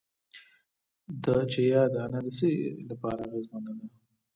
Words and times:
د 1.23 1.25
چیا 1.51 1.81
دانه 1.93 2.19
د 2.25 2.27
څه 2.37 2.49
لپاره 2.89 3.21
اغیزمنه 3.25 3.71
ده؟ 3.79 3.87